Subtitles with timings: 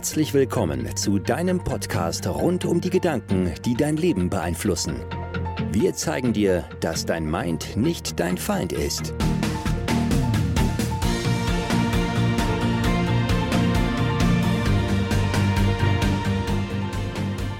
[0.00, 5.04] Herzlich willkommen zu deinem Podcast rund um die Gedanken, die dein Leben beeinflussen.
[5.72, 9.12] Wir zeigen dir, dass dein Mind nicht dein Feind ist.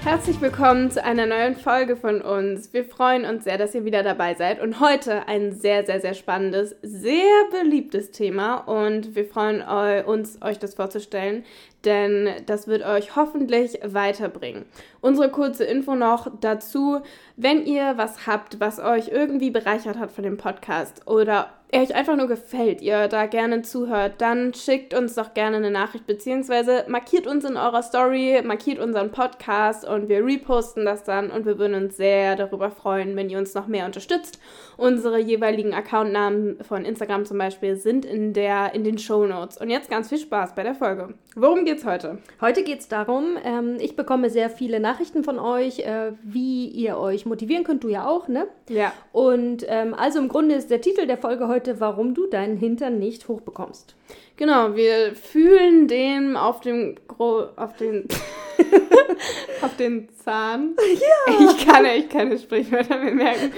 [0.03, 2.73] Herzlich willkommen zu einer neuen Folge von uns.
[2.73, 6.15] Wir freuen uns sehr, dass ihr wieder dabei seid und heute ein sehr, sehr, sehr
[6.15, 9.61] spannendes, sehr beliebtes Thema und wir freuen
[10.03, 11.45] uns, euch das vorzustellen,
[11.85, 14.65] denn das wird euch hoffentlich weiterbringen.
[15.01, 17.01] Unsere kurze Info noch dazu,
[17.35, 21.95] wenn ihr was habt, was euch irgendwie bereichert hat von dem Podcast oder er euch
[21.95, 26.83] einfach nur gefällt, ihr da gerne zuhört, dann schickt uns doch gerne eine Nachricht, beziehungsweise
[26.89, 31.57] markiert uns in eurer Story, markiert unseren Podcast und wir reposten das dann und wir
[31.57, 34.39] würden uns sehr darüber freuen, wenn ihr uns noch mehr unterstützt.
[34.75, 39.57] Unsere jeweiligen Accountnamen von Instagram zum Beispiel sind in, der, in den Show Notes.
[39.57, 41.13] Und jetzt ganz viel Spaß bei der Folge.
[41.35, 42.17] Worum geht's heute?
[42.41, 47.25] Heute geht's darum, ähm, ich bekomme sehr viele Nachrichten von euch, äh, wie ihr euch
[47.25, 48.47] motivieren könnt, du ja auch, ne?
[48.67, 48.91] Ja.
[49.13, 52.99] Und ähm, also im Grunde ist der Titel der Folge heute warum du deinen Hintern
[52.99, 53.95] nicht hochbekommst.
[54.35, 58.09] Genau, wir fühlen den auf dem Gro auf den
[59.61, 60.75] auf den Zahn.
[60.77, 61.49] Ja.
[61.49, 63.53] Ich kann echt keine Sprichwörter mehr merken.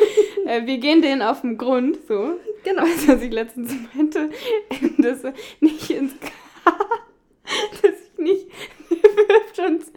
[0.45, 2.33] Äh, wir gehen den auf den Grund, so.
[2.63, 2.83] Genau.
[2.83, 4.29] Was ich letztens meinte,
[4.99, 5.23] dass
[5.59, 6.29] nicht ins K
[7.81, 8.47] dass ich nicht
[9.27, 9.91] wirft uns.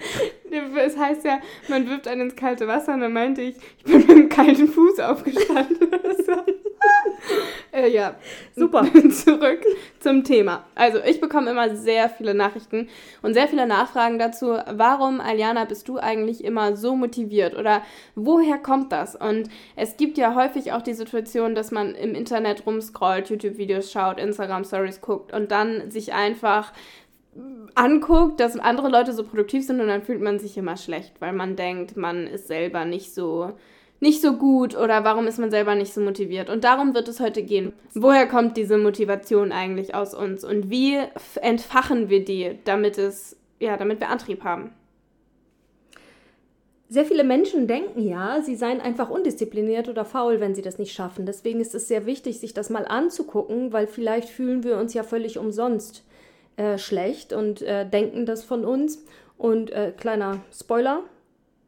[0.76, 3.98] Es heißt ja, man wirft einen ins kalte Wasser und dann meinte ich, ich bin
[3.98, 5.76] mit dem kalten Fuß aufgestanden.
[7.72, 8.14] äh, ja,
[8.54, 8.86] super.
[9.10, 9.64] Zurück
[10.00, 10.64] zum Thema.
[10.74, 12.88] Also, ich bekomme immer sehr viele Nachrichten
[13.22, 17.82] und sehr viele Nachfragen dazu, warum, Aliana, bist du eigentlich immer so motiviert oder
[18.14, 19.16] woher kommt das?
[19.16, 24.18] Und es gibt ja häufig auch die Situation, dass man im Internet rumscrollt, YouTube-Videos schaut,
[24.18, 26.72] Instagram-Stories guckt und dann sich einfach
[27.74, 31.32] anguckt, dass andere Leute so produktiv sind und dann fühlt man sich immer schlecht, weil
[31.32, 33.52] man denkt, man ist selber nicht so
[33.98, 36.50] nicht so gut oder warum ist man selber nicht so motiviert?
[36.50, 37.72] Und darum wird es heute gehen.
[37.94, 40.98] Woher kommt diese Motivation eigentlich aus uns und wie
[41.40, 44.72] entfachen wir die, damit es ja, damit wir Antrieb haben?
[46.88, 50.92] Sehr viele Menschen denken ja, sie seien einfach undiszipliniert oder faul, wenn sie das nicht
[50.92, 51.26] schaffen.
[51.26, 55.02] Deswegen ist es sehr wichtig, sich das mal anzugucken, weil vielleicht fühlen wir uns ja
[55.02, 56.04] völlig umsonst
[56.56, 59.04] äh, schlecht und äh, denken das von uns.
[59.38, 61.02] Und äh, kleiner Spoiler,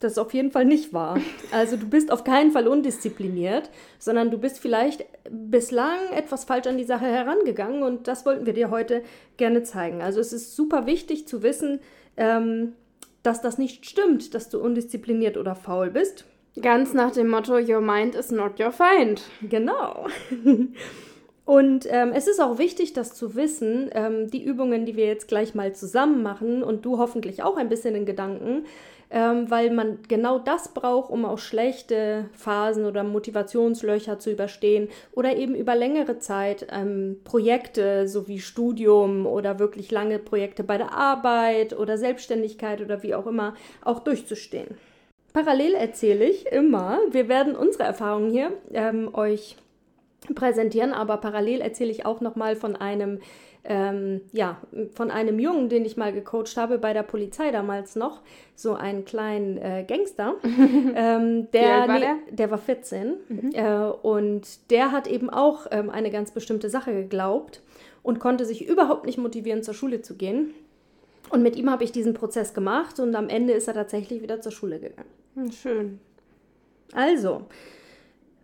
[0.00, 1.18] das ist auf jeden Fall nicht wahr.
[1.50, 6.78] Also du bist auf keinen Fall undiszipliniert, sondern du bist vielleicht bislang etwas falsch an
[6.78, 9.02] die Sache herangegangen und das wollten wir dir heute
[9.36, 10.00] gerne zeigen.
[10.00, 11.80] Also es ist super wichtig zu wissen,
[12.16, 12.74] ähm,
[13.22, 16.24] dass das nicht stimmt, dass du undiszipliniert oder faul bist.
[16.62, 19.22] Ganz nach dem Motto, Your mind is not your find.
[19.42, 20.06] Genau.
[21.48, 25.28] Und ähm, es ist auch wichtig, das zu wissen, ähm, die Übungen, die wir jetzt
[25.28, 28.66] gleich mal zusammen machen und du hoffentlich auch ein bisschen in Gedanken,
[29.08, 35.36] ähm, weil man genau das braucht, um auch schlechte Phasen oder Motivationslöcher zu überstehen oder
[35.36, 41.72] eben über längere Zeit ähm, Projekte sowie Studium oder wirklich lange Projekte bei der Arbeit
[41.72, 44.76] oder Selbstständigkeit oder wie auch immer auch durchzustehen.
[45.32, 49.56] Parallel erzähle ich immer, wir werden unsere Erfahrungen hier ähm, euch
[50.34, 53.20] präsentieren, aber parallel erzähle ich auch nochmal von einem,
[53.64, 54.58] ähm, ja,
[54.94, 58.20] von einem Jungen, den ich mal gecoacht habe bei der Polizei damals noch,
[58.54, 60.34] so einen kleinen äh, Gangster.
[60.42, 62.16] ähm, der, war der?
[62.30, 63.50] der war 14 Mhm.
[63.52, 67.62] äh, und der hat eben auch ähm, eine ganz bestimmte Sache geglaubt
[68.02, 70.54] und konnte sich überhaupt nicht motivieren, zur Schule zu gehen.
[71.30, 74.40] Und mit ihm habe ich diesen Prozess gemacht und am Ende ist er tatsächlich wieder
[74.40, 75.10] zur Schule gegangen.
[75.34, 76.00] Hm, schön.
[76.92, 77.42] Also,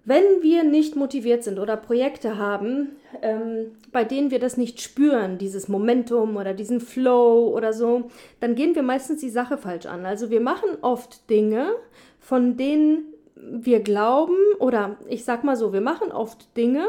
[0.05, 5.39] wenn wir nicht motiviert sind oder Projekte haben, ähm, bei denen wir das nicht spüren,
[5.39, 8.11] dieses Momentum oder diesen Flow oder so,
[8.41, 10.05] dann gehen wir meistens die Sache falsch an.
[10.05, 11.69] Also wir machen oft Dinge,
[12.21, 16.87] von denen wir glauben, oder ich sag mal so, wir machen oft Dinge,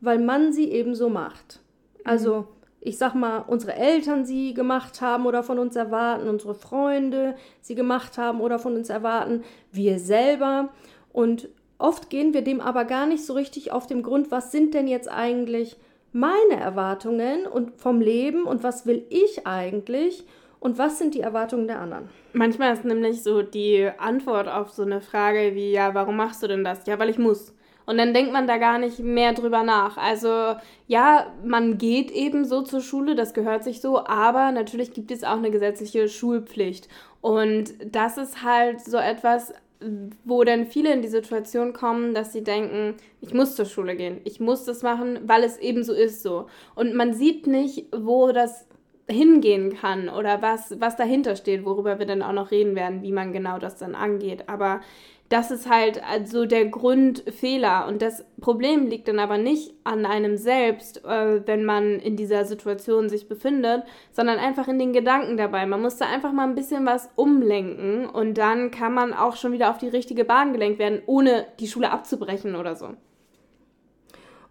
[0.00, 1.60] weil man sie eben so macht.
[2.04, 2.46] Also
[2.80, 7.74] ich sag mal, unsere Eltern sie gemacht haben oder von uns erwarten, unsere Freunde sie
[7.74, 9.42] gemacht haben oder von uns erwarten,
[9.72, 10.68] wir selber.
[11.12, 11.48] Und
[11.78, 14.88] oft gehen wir dem aber gar nicht so richtig auf den Grund, was sind denn
[14.88, 15.76] jetzt eigentlich
[16.12, 20.24] meine Erwartungen und vom Leben und was will ich eigentlich
[20.60, 22.08] und was sind die Erwartungen der anderen.
[22.32, 26.48] Manchmal ist nämlich so die Antwort auf so eine Frage wie, ja, warum machst du
[26.48, 26.86] denn das?
[26.86, 27.54] Ja, weil ich muss.
[27.86, 29.96] Und dann denkt man da gar nicht mehr drüber nach.
[29.96, 30.56] Also
[30.88, 35.24] ja, man geht eben so zur Schule, das gehört sich so, aber natürlich gibt es
[35.24, 36.88] auch eine gesetzliche Schulpflicht.
[37.22, 39.54] Und das ist halt so etwas,
[40.24, 44.20] wo dann viele in die Situation kommen, dass sie denken, ich muss zur Schule gehen,
[44.24, 46.46] ich muss das machen, weil es eben so ist so.
[46.74, 48.66] Und man sieht nicht, wo das
[49.08, 53.12] hingehen kann oder was, was dahinter steht, worüber wir dann auch noch reden werden, wie
[53.12, 54.48] man genau das dann angeht.
[54.48, 54.80] Aber
[55.28, 57.86] das ist halt also der Grundfehler.
[57.86, 62.44] Und das Problem liegt dann aber nicht an einem selbst, äh, wenn man in dieser
[62.44, 65.66] Situation sich befindet, sondern einfach in den Gedanken dabei.
[65.66, 69.52] Man muss da einfach mal ein bisschen was umlenken und dann kann man auch schon
[69.52, 72.94] wieder auf die richtige Bahn gelenkt werden, ohne die Schule abzubrechen oder so.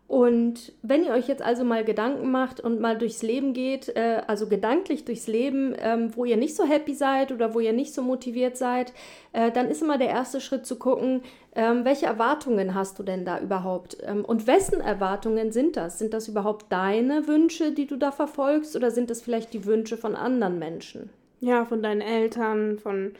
[0.07, 4.21] Und wenn ihr euch jetzt also mal Gedanken macht und mal durchs Leben geht, äh,
[4.25, 7.93] also gedanklich durchs Leben, ähm, wo ihr nicht so happy seid oder wo ihr nicht
[7.93, 8.93] so motiviert seid,
[9.33, 11.23] äh, dann ist immer der erste Schritt zu gucken,
[11.55, 13.97] ähm, welche Erwartungen hast du denn da überhaupt?
[14.01, 15.99] Ähm, und wessen Erwartungen sind das?
[15.99, 19.97] Sind das überhaupt deine Wünsche, die du da verfolgst, oder sind das vielleicht die Wünsche
[19.97, 21.09] von anderen Menschen?
[21.41, 23.11] Ja, von deinen Eltern, von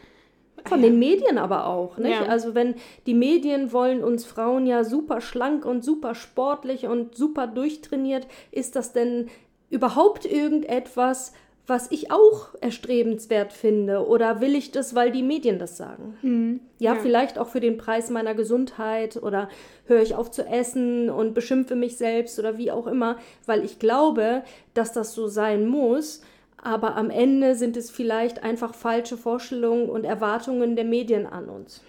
[0.65, 2.12] von den Medien aber auch, nicht?
[2.19, 2.25] Ja.
[2.25, 2.75] Also wenn
[3.06, 8.75] die Medien wollen uns Frauen ja super schlank und super sportlich und super durchtrainiert, ist
[8.75, 9.27] das denn
[9.69, 11.33] überhaupt irgendetwas,
[11.68, 14.07] was ich auch erstrebenswert finde?
[14.07, 16.18] Oder will ich das, weil die Medien das sagen?
[16.21, 16.62] Mhm.
[16.80, 19.50] Ja, ja, vielleicht auch für den Preis meiner Gesundheit oder
[19.86, 23.80] höre ich auf zu essen und beschimpfe mich selbst oder wie auch immer, weil ich
[23.80, 24.44] glaube,
[24.74, 26.21] dass das so sein muss
[26.62, 31.81] aber am Ende sind es vielleicht einfach falsche Vorstellungen und Erwartungen der Medien an uns.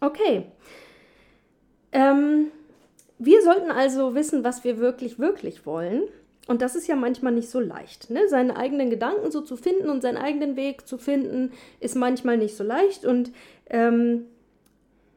[0.00, 0.46] Okay.
[1.92, 2.50] Ähm,
[3.18, 6.02] wir sollten also wissen, was wir wirklich, wirklich wollen.
[6.48, 8.10] Und das ist ja manchmal nicht so leicht.
[8.10, 8.28] Ne?
[8.28, 12.56] Seine eigenen Gedanken so zu finden und seinen eigenen Weg zu finden, ist manchmal nicht
[12.56, 13.04] so leicht.
[13.04, 13.30] Und
[13.70, 14.26] ähm,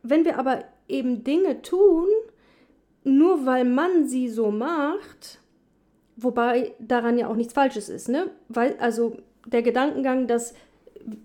[0.04, 2.08] wenn wir aber eben Dinge tun,
[3.04, 5.40] nur weil man sie so macht,
[6.18, 8.30] Wobei daran ja auch nichts Falsches ist, ne?
[8.48, 10.54] Weil, also der Gedankengang, dass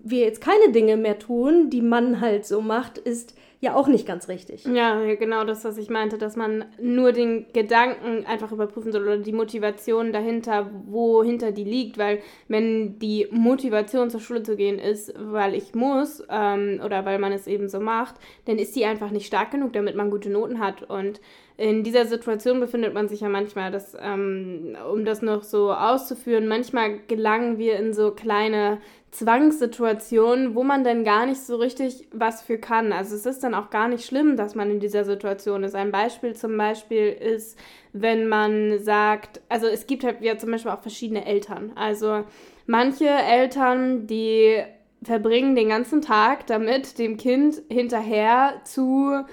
[0.03, 4.07] wir jetzt keine Dinge mehr tun, die man halt so macht, ist ja auch nicht
[4.07, 4.65] ganz richtig.
[4.65, 9.17] Ja, genau das, was ich meinte, dass man nur den Gedanken einfach überprüfen soll oder
[9.17, 15.13] die Motivation dahinter, wohinter die liegt, weil wenn die Motivation zur Schule zu gehen ist,
[15.15, 18.15] weil ich muss ähm, oder weil man es eben so macht,
[18.45, 21.21] dann ist die einfach nicht stark genug, damit man gute Noten hat und
[21.61, 26.47] in dieser Situation befindet man sich ja manchmal, dass, ähm, um das noch so auszuführen,
[26.47, 28.79] manchmal gelangen wir in so kleine
[29.11, 32.91] Zwangssituationen, wo man dann gar nicht so richtig was für kann.
[32.91, 35.75] Also es ist dann auch gar nicht schlimm, dass man in dieser Situation ist.
[35.75, 37.59] Ein Beispiel zum Beispiel ist,
[37.93, 41.73] wenn man sagt, also es gibt halt ja zum Beispiel auch verschiedene Eltern.
[41.75, 42.23] Also
[42.65, 44.63] manche Eltern, die
[45.03, 49.25] verbringen den ganzen Tag damit, dem Kind hinterher zu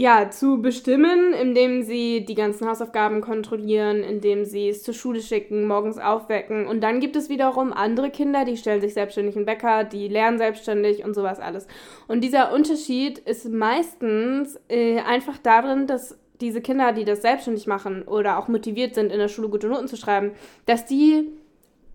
[0.00, 5.66] ja, zu bestimmen, indem sie die ganzen Hausaufgaben kontrollieren, indem sie es zur Schule schicken,
[5.66, 6.68] morgens aufwecken.
[6.68, 10.38] Und dann gibt es wiederum andere Kinder, die stellen sich selbstständig einen Wecker, die lernen
[10.38, 11.66] selbstständig und sowas alles.
[12.06, 18.02] Und dieser Unterschied ist meistens äh, einfach darin, dass diese Kinder, die das selbstständig machen
[18.02, 20.30] oder auch motiviert sind, in der Schule gute Noten zu schreiben,
[20.66, 21.28] dass die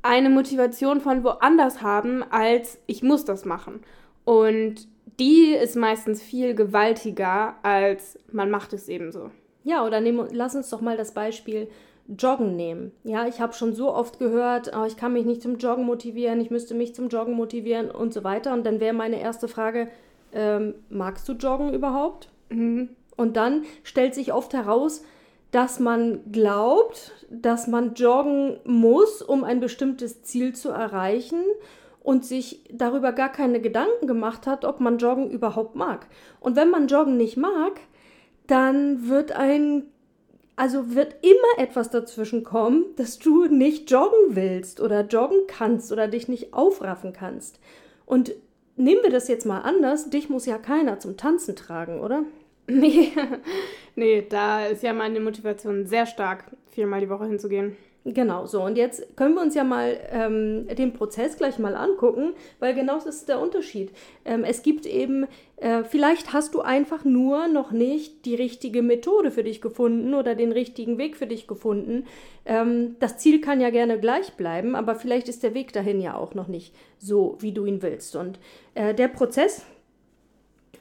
[0.02, 3.80] eine Motivation von woanders haben, als ich muss das machen.
[4.26, 4.90] Und
[5.20, 9.30] die ist meistens viel gewaltiger, als man macht es eben so.
[9.64, 11.68] Ja, oder nehm, lass uns doch mal das Beispiel
[12.08, 12.92] Joggen nehmen.
[13.04, 16.42] Ja, ich habe schon so oft gehört, oh, ich kann mich nicht zum Joggen motivieren,
[16.42, 18.54] ich müsste mich zum Joggen motivieren und so weiter.
[18.54, 19.90] Und dann wäre meine erste Frage,
[20.34, 22.30] ähm, magst du Joggen überhaupt?
[22.50, 22.90] Mhm.
[23.16, 25.04] Und dann stellt sich oft heraus,
[25.52, 31.44] dass man glaubt, dass man joggen muss, um ein bestimmtes Ziel zu erreichen
[32.04, 36.08] und sich darüber gar keine Gedanken gemacht hat, ob man Joggen überhaupt mag.
[36.40, 37.80] Und wenn man Joggen nicht mag,
[38.46, 39.86] dann wird ein,
[40.58, 46.10] also wird immer etwas dazwischen kommen, dass du nicht joggen willst oder joggen kannst oder
[46.10, 47.60] dich nicht aufraffen kannst.
[48.06, 48.34] Und
[48.76, 52.24] nehmen wir das jetzt mal anders, dich muss ja keiner zum Tanzen tragen, oder?
[52.66, 53.12] Nee,
[53.98, 57.76] nee, da ist ja meine Motivation sehr stark, viermal die Woche hinzugehen.
[58.06, 58.62] Genau, so.
[58.62, 62.96] Und jetzt können wir uns ja mal ähm, den Prozess gleich mal angucken, weil genau
[62.96, 63.92] das ist der Unterschied.
[64.26, 69.32] Ähm, es gibt eben, äh, vielleicht hast du einfach nur noch nicht die richtige Methode
[69.32, 72.06] für dich gefunden oder den richtigen Weg für dich gefunden.
[72.46, 76.18] Ähm, das Ziel kann ja gerne gleich bleiben, aber vielleicht ist der Weg dahin ja
[76.18, 78.18] auch noch nicht so, wie du ihn willst.
[78.18, 78.38] Und
[78.76, 79.66] äh, der Prozess,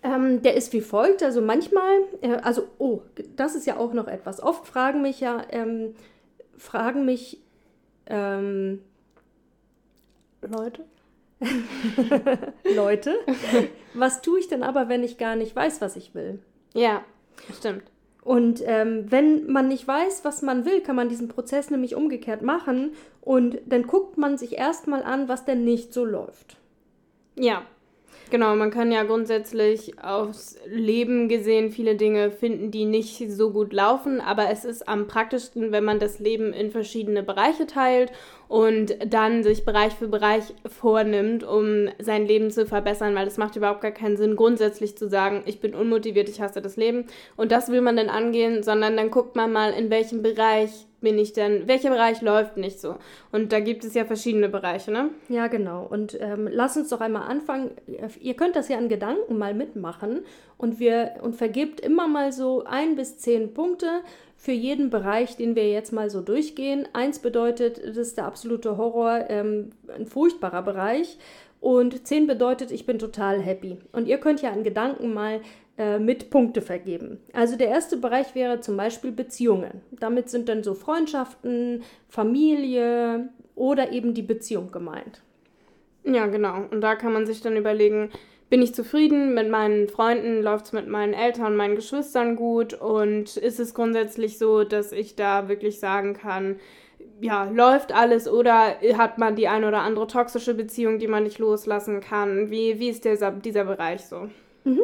[0.03, 1.23] ähm, der ist wie folgt.
[1.23, 3.03] Also manchmal, äh, also, oh,
[3.37, 4.43] das ist ja auch noch etwas.
[4.43, 5.95] Oft fragen mich ja ähm,
[6.63, 7.39] fragen mich
[8.07, 8.81] ähm,
[10.41, 10.85] Leute,
[12.75, 13.15] Leute,
[13.95, 16.39] was tue ich denn aber, wenn ich gar nicht weiß, was ich will?
[16.75, 17.05] Ja,
[17.57, 17.85] stimmt.
[18.23, 22.43] Und ähm, wenn man nicht weiß, was man will, kann man diesen Prozess nämlich umgekehrt
[22.43, 26.57] machen und dann guckt man sich erstmal an, was denn nicht so läuft.
[27.35, 27.63] Ja.
[28.33, 33.75] Genau, man kann ja grundsätzlich aufs Leben gesehen viele Dinge finden, die nicht so gut
[33.75, 38.11] laufen, aber es ist am praktischsten, wenn man das Leben in verschiedene Bereiche teilt
[38.53, 43.57] und dann sich Bereich für Bereich vornimmt, um sein Leben zu verbessern, weil es macht
[43.57, 47.07] überhaupt gar keinen Sinn, grundsätzlich zu sagen, ich bin unmotiviert, ich hasse das Leben
[47.37, 51.19] und das will man dann angehen, sondern dann guckt man mal, in welchem Bereich bin
[51.19, 52.97] ich denn, welcher Bereich läuft nicht so?
[53.33, 55.09] Und da gibt es ja verschiedene Bereiche, ne?
[55.31, 55.87] Ja, genau.
[55.89, 57.73] Und ähm, lass uns doch einmal anfangen.
[58.21, 60.21] Ihr könnt das ja an Gedanken mal mitmachen
[60.59, 64.03] und wir und vergebt immer mal so ein bis zehn Punkte
[64.43, 66.89] für jeden Bereich, den wir jetzt mal so durchgehen.
[66.95, 71.17] Eins bedeutet, das ist der absolute Horror, ähm, ein furchtbarer Bereich.
[71.61, 73.79] Und zehn bedeutet, ich bin total happy.
[73.93, 75.43] Und ihr könnt ja an Gedanken mal
[75.79, 77.21] äh, mit Punkte vergeben.
[77.33, 79.81] Also der erste Bereich wäre zum Beispiel Beziehungen.
[79.93, 85.23] Damit sind dann so Freundschaften, Familie oder eben die Beziehung gemeint.
[86.03, 86.65] Ja, genau.
[86.69, 88.11] Und da kann man sich dann überlegen,
[88.53, 93.39] bin ich zufrieden mit meinen Freunden, läuft es mit meinen Eltern, meinen Geschwistern gut und
[93.39, 96.57] ist es grundsätzlich so, dass ich da wirklich sagen kann,
[97.23, 101.39] ja, läuft alles oder hat man die ein oder andere toxische Beziehung, die man nicht
[101.39, 102.51] loslassen kann?
[102.51, 104.29] Wie, wie ist dieser, dieser Bereich so?
[104.65, 104.83] Mhm.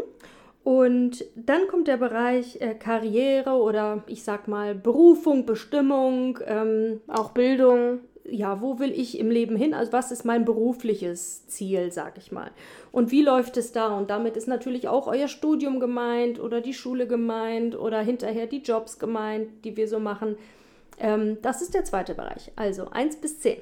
[0.65, 7.33] Und dann kommt der Bereich äh, Karriere oder ich sag mal Berufung, Bestimmung, ähm, auch
[7.33, 8.01] Bildung.
[8.31, 9.75] Ja, wo will ich im Leben hin?
[9.75, 12.51] Also was ist mein berufliches Ziel, sag ich mal.
[12.93, 13.97] Und wie läuft es da?
[13.97, 18.63] Und damit ist natürlich auch euer Studium gemeint oder die Schule gemeint oder hinterher die
[18.63, 20.37] Jobs gemeint, die wir so machen.
[20.99, 22.53] Ähm, das ist der zweite Bereich.
[22.57, 23.59] Also 1 bis 10.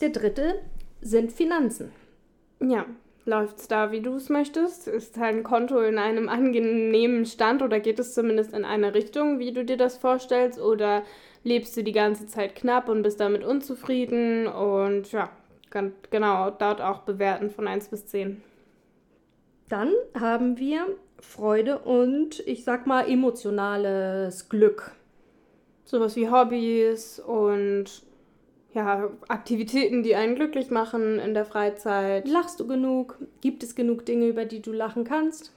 [0.00, 0.56] Der dritte
[1.00, 1.92] sind Finanzen.
[2.60, 2.86] Ja,
[3.24, 4.88] Läuft es da, wie du es möchtest?
[4.88, 9.52] Ist dein Konto in einem angenehmen Stand oder geht es zumindest in eine Richtung, wie
[9.52, 10.60] du dir das vorstellst?
[10.60, 11.04] Oder
[11.44, 14.46] lebst du die ganze Zeit knapp und bist damit unzufrieden?
[14.46, 15.30] Und ja,
[15.70, 18.42] kann, genau, dort auch bewerten von 1 bis 10.
[19.68, 20.86] Dann haben wir
[21.20, 24.92] Freude und ich sag mal emotionales Glück.
[25.84, 27.86] Sowas wie Hobbys und
[28.74, 32.26] ja, Aktivitäten, die einen glücklich machen in der Freizeit.
[32.28, 33.18] Lachst du genug?
[33.40, 35.52] Gibt es genug Dinge, über die du lachen kannst?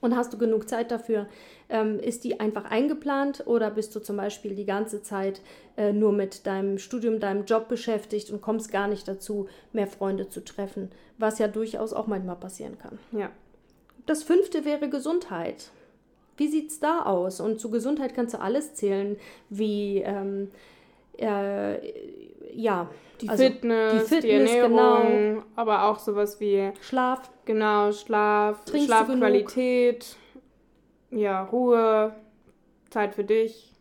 [0.00, 1.26] Und hast du genug Zeit dafür?
[1.68, 5.40] Ähm, ist die einfach eingeplant oder bist du zum Beispiel die ganze Zeit
[5.76, 10.28] äh, nur mit deinem Studium, deinem Job beschäftigt und kommst gar nicht dazu, mehr Freunde
[10.28, 10.90] zu treffen?
[11.18, 12.98] Was ja durchaus auch manchmal passieren kann.
[13.12, 13.30] Ja.
[14.06, 15.70] Das fünfte wäre Gesundheit.
[16.36, 17.40] Wie sieht es da aus?
[17.40, 19.16] Und zu Gesundheit kannst du alles zählen,
[19.50, 20.50] wie ähm,
[21.18, 21.80] äh,
[22.54, 22.88] ja.
[23.20, 25.42] Die, also Fitness, die Fitness, die Ernährung, genau.
[25.56, 27.28] aber auch sowas wie Schlaf.
[27.46, 30.16] Genau, Schlaf, Trinkst Schlafqualität,
[31.10, 32.14] ja, Ruhe,
[32.90, 33.72] Zeit für dich.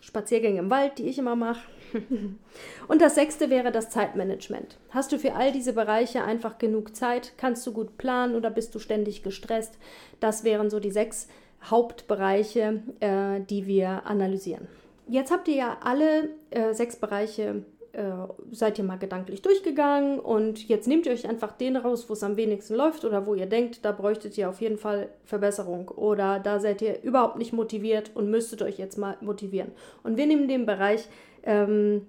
[0.00, 1.66] Spaziergänge im Wald, die ich immer mache.
[2.88, 4.78] Und das sechste wäre das Zeitmanagement.
[4.90, 7.32] Hast du für all diese Bereiche einfach genug Zeit?
[7.36, 9.76] Kannst du gut planen oder bist du ständig gestresst?
[10.20, 11.28] Das wären so die sechs
[11.64, 14.68] Hauptbereiche, äh, die wir analysieren.
[15.08, 18.02] Jetzt habt ihr ja alle äh, sechs Bereiche, äh,
[18.50, 22.22] seid ihr mal gedanklich durchgegangen und jetzt nehmt ihr euch einfach den raus, wo es
[22.22, 26.40] am wenigsten läuft oder wo ihr denkt, da bräuchtet ihr auf jeden Fall Verbesserung oder
[26.40, 29.72] da seid ihr überhaupt nicht motiviert und müsstet euch jetzt mal motivieren.
[30.02, 31.08] Und wir nehmen den Bereich
[31.44, 32.06] ähm,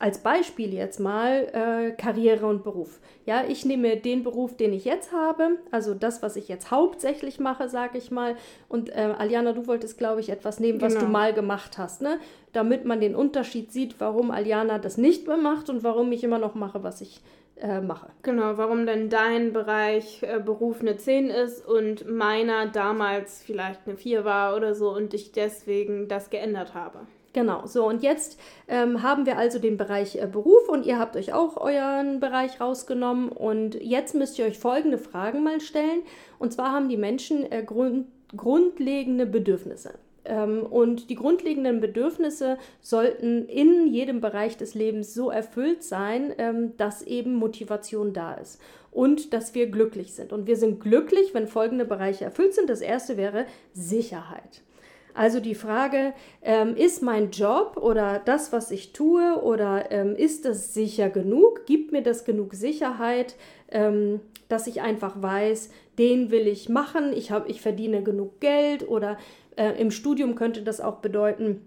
[0.00, 2.98] als Beispiel jetzt mal äh, Karriere und Beruf.
[3.26, 7.38] Ja, ich nehme den Beruf, den ich jetzt habe, also das, was ich jetzt hauptsächlich
[7.38, 8.34] mache, sage ich mal.
[8.68, 11.04] Und äh, Aliana, du wolltest, glaube ich, etwas nehmen, was genau.
[11.04, 12.18] du mal gemacht hast, ne?
[12.54, 16.38] Damit man den Unterschied sieht, warum Aliana das nicht mehr macht und warum ich immer
[16.38, 17.20] noch mache, was ich
[17.56, 18.08] äh, mache.
[18.22, 23.98] Genau, warum denn dein Bereich äh, Beruf eine 10 ist und meiner damals vielleicht eine
[23.98, 27.00] 4 war oder so und ich deswegen das geändert habe.
[27.32, 31.14] Genau, so und jetzt ähm, haben wir also den Bereich äh, Beruf und ihr habt
[31.14, 36.00] euch auch euren Bereich rausgenommen und jetzt müsst ihr euch folgende Fragen mal stellen.
[36.40, 38.06] Und zwar haben die Menschen äh, grund
[38.36, 39.94] grundlegende Bedürfnisse.
[40.24, 46.76] Ähm, und die grundlegenden Bedürfnisse sollten in jedem Bereich des Lebens so erfüllt sein, ähm,
[46.76, 48.60] dass eben Motivation da ist
[48.90, 50.32] und dass wir glücklich sind.
[50.32, 52.68] Und wir sind glücklich, wenn folgende Bereiche erfüllt sind.
[52.68, 54.62] Das erste wäre Sicherheit.
[55.14, 56.12] Also die Frage,
[56.42, 61.66] ähm, ist mein Job oder das, was ich tue, oder ähm, ist das sicher genug?
[61.66, 63.36] Gibt mir das genug Sicherheit,
[63.70, 68.88] ähm, dass ich einfach weiß, den will ich machen, ich, hab, ich verdiene genug Geld
[68.88, 69.18] oder
[69.56, 71.62] äh, im Studium könnte das auch bedeuten,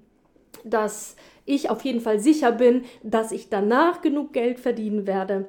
[0.63, 5.45] dass ich auf jeden Fall sicher bin, dass ich danach genug Geld verdienen werde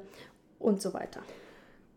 [0.59, 1.21] und so weiter.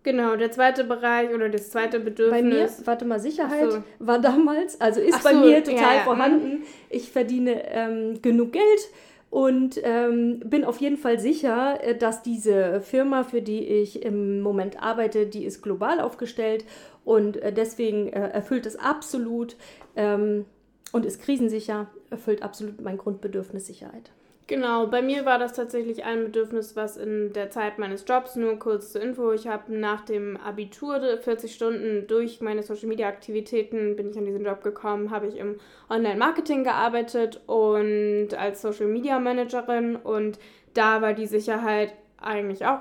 [0.04, 2.32] Genau, der zweite Bereich oder das zweite Bedürfnis.
[2.32, 3.84] Bei mir, warte mal, Sicherheit so.
[4.00, 6.04] war damals, also ist Ach bei so, mir total ja, ja.
[6.04, 6.63] vorhanden.
[6.89, 8.89] Ich verdiene ähm, genug Geld
[9.30, 14.42] und ähm, bin auf jeden Fall sicher, äh, dass diese Firma, für die ich im
[14.42, 16.63] Moment arbeite, die ist global aufgestellt
[17.04, 19.58] und äh, deswegen äh, erfüllt es absolut
[19.96, 20.46] ähm,
[20.94, 24.12] und ist krisensicher, erfüllt absolut mein Grundbedürfnis Sicherheit.
[24.50, 28.58] Genau, bei mir war das tatsächlich ein Bedürfnis, was in der Zeit meines Jobs, nur
[28.58, 34.18] kurz zur Info, ich habe nach dem Abitur 40 Stunden durch meine Social-Media-Aktivitäten bin ich
[34.18, 40.39] an diesen Job gekommen, habe ich im Online-Marketing gearbeitet und als Social-Media-Managerin und
[40.74, 42.80] da war die Sicherheit eigentlich auch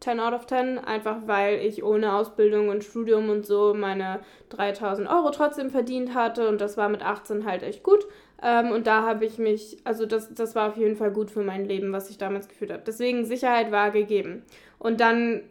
[0.00, 4.20] 10 out of 10, einfach weil ich ohne Ausbildung und Studium und so meine
[4.50, 8.06] 3000 Euro trotzdem verdient hatte und das war mit 18 halt echt gut.
[8.42, 11.42] Ähm, und da habe ich mich, also das, das war auf jeden Fall gut für
[11.42, 12.82] mein Leben, was ich damals geführt habe.
[12.86, 14.42] Deswegen Sicherheit war gegeben.
[14.78, 15.42] Und dann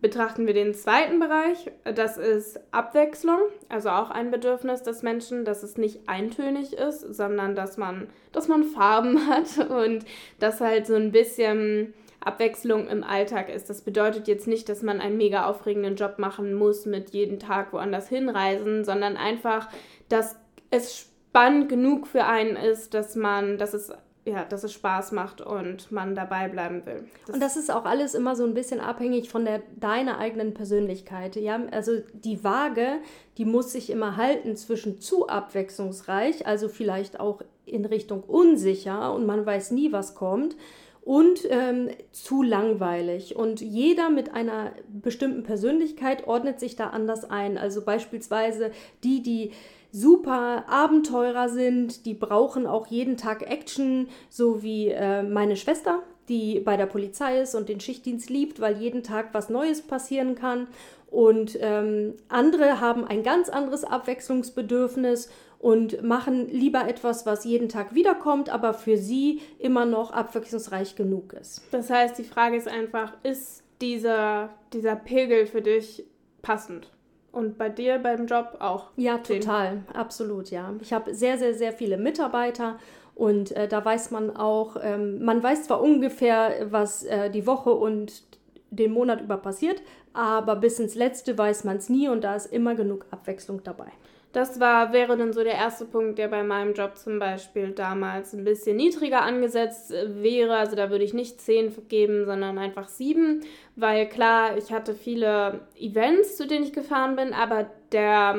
[0.00, 1.70] betrachten wir den zweiten Bereich.
[1.84, 7.54] Das ist Abwechslung, also auch ein Bedürfnis des Menschen, dass es nicht eintönig ist, sondern
[7.54, 10.04] dass man, dass man Farben hat und
[10.38, 13.70] dass halt so ein bisschen Abwechslung im Alltag ist.
[13.70, 17.72] Das bedeutet jetzt nicht, dass man einen mega aufregenden Job machen muss mit jeden Tag
[17.72, 19.68] woanders hinreisen, sondern einfach,
[20.08, 20.36] dass
[20.70, 23.92] es spannend genug für einen ist, dass man, dass es
[24.26, 27.04] ja, dass es Spaß macht und man dabei bleiben will.
[27.26, 30.52] Das und das ist auch alles immer so ein bisschen abhängig von der deiner eigenen
[30.52, 31.36] Persönlichkeit.
[31.36, 32.98] Ja, also die Waage,
[33.38, 39.24] die muss sich immer halten zwischen zu abwechslungsreich, also vielleicht auch in Richtung unsicher und
[39.24, 40.56] man weiß nie, was kommt.
[41.02, 43.34] Und ähm, zu langweilig.
[43.34, 47.56] Und jeder mit einer bestimmten Persönlichkeit ordnet sich da anders ein.
[47.56, 48.70] Also beispielsweise
[49.02, 49.52] die, die
[49.92, 56.60] super Abenteurer sind, die brauchen auch jeden Tag Action, so wie äh, meine Schwester, die
[56.60, 60.68] bei der Polizei ist und den Schichtdienst liebt, weil jeden Tag was Neues passieren kann.
[61.10, 65.28] Und ähm, andere haben ein ganz anderes Abwechslungsbedürfnis
[65.58, 71.34] und machen lieber etwas, was jeden Tag wiederkommt, aber für sie immer noch abwechslungsreich genug
[71.34, 71.62] ist.
[71.72, 76.04] Das heißt, die Frage ist einfach, ist dieser, dieser Pegel für dich
[76.42, 76.90] passend?
[77.32, 78.86] Und bei dir beim Job auch?
[78.96, 80.74] Ja, total, absolut, ja.
[80.80, 82.78] Ich habe sehr, sehr, sehr viele Mitarbeiter
[83.14, 87.70] und äh, da weiß man auch, ähm, man weiß zwar ungefähr, was äh, die Woche
[87.70, 88.24] und
[88.70, 89.80] den Monat über passiert,
[90.12, 93.92] aber bis ins Letzte weiß man es nie und da ist immer genug Abwechslung dabei.
[94.32, 98.32] Das war, wäre dann so der erste Punkt, der bei meinem Job zum Beispiel damals
[98.32, 100.56] ein bisschen niedriger angesetzt wäre.
[100.56, 103.42] Also da würde ich nicht 10 geben, sondern einfach 7.
[103.74, 108.36] Weil klar, ich hatte viele Events, zu denen ich gefahren bin, aber der,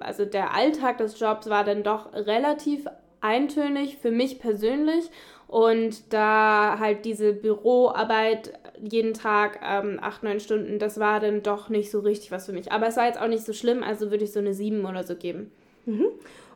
[0.00, 2.86] also der Alltag des Jobs war dann doch relativ
[3.20, 5.08] eintönig für mich persönlich.
[5.46, 11.68] Und da halt diese Büroarbeit jeden Tag ähm, acht, neun Stunden, das war dann doch
[11.68, 12.72] nicht so richtig was für mich.
[12.72, 15.04] Aber es war jetzt auch nicht so schlimm, also würde ich so eine sieben oder
[15.04, 15.50] so geben.
[15.86, 16.06] Mhm.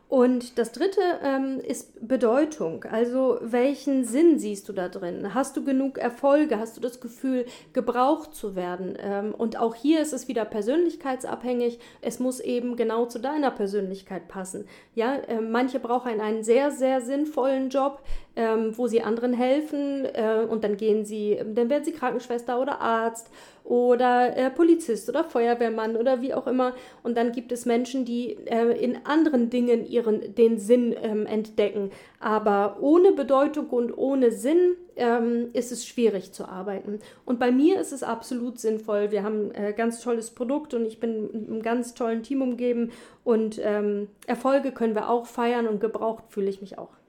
[0.09, 2.83] Und das dritte ähm, ist Bedeutung.
[2.83, 5.33] Also welchen Sinn siehst du da drin?
[5.33, 6.59] Hast du genug Erfolge?
[6.59, 8.95] Hast du das Gefühl, gebraucht zu werden?
[9.01, 11.79] Ähm, und auch hier ist es wieder persönlichkeitsabhängig.
[12.01, 14.67] Es muss eben genau zu deiner Persönlichkeit passen.
[14.93, 18.03] Ja, äh, manche brauchen einen sehr, sehr sinnvollen Job,
[18.35, 22.81] ähm, wo sie anderen helfen äh, und dann gehen sie, dann werden sie Krankenschwester oder
[22.81, 23.31] Arzt
[23.63, 26.73] oder äh, Polizist oder Feuerwehrmann oder wie auch immer.
[27.01, 31.91] Und dann gibt es Menschen, die äh, in anderen Dingen ihren, den Sinn ähm, entdecken.
[32.19, 36.99] Aber ohne Bedeutung und ohne Sinn ähm, ist es schwierig zu arbeiten.
[37.25, 39.11] Und bei mir ist es absolut sinnvoll.
[39.11, 42.41] Wir haben ein äh, ganz tolles Produkt und ich bin mit einem ganz tollen Team
[42.41, 42.91] umgeben.
[43.23, 47.02] Und ähm, Erfolge können wir auch feiern und gebraucht fühle ich mich auch.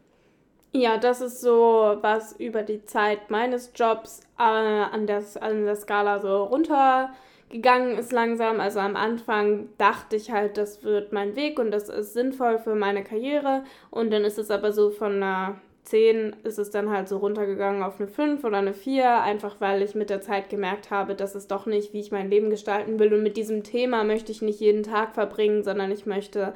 [0.76, 5.76] Ja, das ist so, was über die Zeit meines Jobs äh, an, der, an der
[5.76, 8.58] Skala so runtergegangen ist langsam.
[8.58, 12.74] Also am Anfang dachte ich halt, das wird mein Weg und das ist sinnvoll für
[12.74, 13.62] meine Karriere.
[13.92, 17.84] Und dann ist es aber so von einer 10 ist es dann halt so runtergegangen
[17.84, 21.36] auf eine 5 oder eine 4, einfach weil ich mit der Zeit gemerkt habe, dass
[21.36, 23.14] es doch nicht, wie ich mein Leben gestalten will.
[23.14, 26.52] Und mit diesem Thema möchte ich nicht jeden Tag verbringen, sondern ich möchte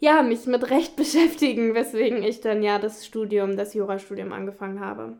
[0.00, 5.16] ja, mich mit Recht beschäftigen, weswegen ich dann ja das Studium, das Jurastudium angefangen habe.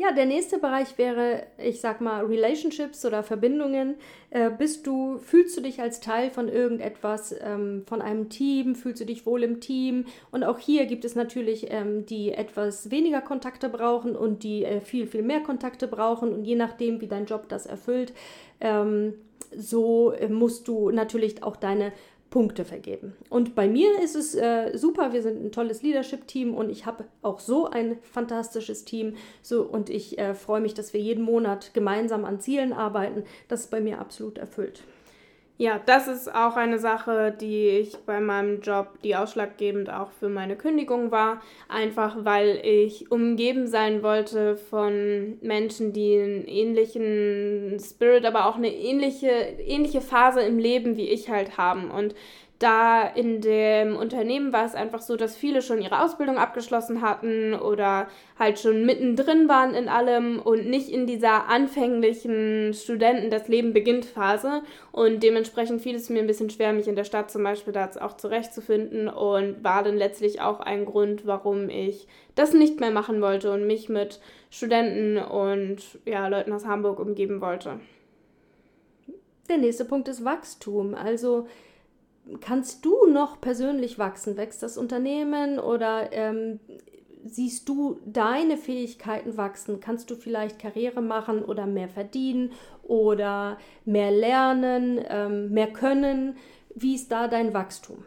[0.00, 3.96] Ja, der nächste Bereich wäre, ich sag mal, Relationships oder Verbindungen.
[4.30, 8.76] Äh, bist du, fühlst du dich als Teil von irgendetwas, ähm, von einem Team?
[8.76, 10.06] Fühlst du dich wohl im Team?
[10.30, 14.80] Und auch hier gibt es natürlich ähm, die etwas weniger Kontakte brauchen und die äh,
[14.80, 16.32] viel, viel mehr Kontakte brauchen.
[16.32, 18.14] Und je nachdem, wie dein Job das erfüllt,
[18.62, 19.12] ähm,
[19.54, 21.92] so äh, musst du natürlich auch deine
[22.30, 23.16] Punkte vergeben.
[23.28, 27.04] Und bei mir ist es äh, super, wir sind ein tolles Leadership-Team und ich habe
[27.22, 29.16] auch so ein fantastisches Team.
[29.42, 33.24] So, und ich äh, freue mich, dass wir jeden Monat gemeinsam an Zielen arbeiten.
[33.48, 34.84] Das ist bei mir absolut erfüllt.
[35.60, 40.30] Ja, das ist auch eine Sache, die ich bei meinem Job, die ausschlaggebend auch für
[40.30, 41.42] meine Kündigung war.
[41.68, 48.72] Einfach weil ich umgeben sein wollte von Menschen, die einen ähnlichen Spirit, aber auch eine
[48.72, 51.90] ähnliche, ähnliche Phase im Leben wie ich halt haben.
[51.90, 52.14] Und
[52.60, 57.54] da in dem Unternehmen war es einfach so, dass viele schon ihre Ausbildung abgeschlossen hatten
[57.54, 58.06] oder
[58.38, 64.04] halt schon mittendrin waren in allem und nicht in dieser anfänglichen Studenten das Leben beginnt
[64.04, 64.60] Phase.
[64.92, 67.88] Und dementsprechend fiel es mir ein bisschen schwer, mich in der Stadt zum Beispiel da
[67.98, 73.22] auch zurechtzufinden und war dann letztlich auch ein Grund, warum ich das nicht mehr machen
[73.22, 74.20] wollte und mich mit
[74.50, 77.80] Studenten und ja, Leuten aus Hamburg umgeben wollte.
[79.48, 80.94] Der nächste Punkt ist Wachstum.
[80.94, 81.48] Also
[82.40, 84.36] kannst du noch persönlich wachsen?
[84.36, 86.60] Wächst das Unternehmen oder ähm,
[87.24, 89.80] siehst du deine Fähigkeiten wachsen?
[89.80, 92.52] Kannst du vielleicht Karriere machen oder mehr verdienen
[92.82, 96.36] oder mehr lernen, ähm, mehr können?
[96.74, 98.04] Wie ist da dein Wachstum?